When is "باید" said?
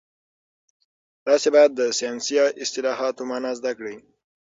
1.55-1.71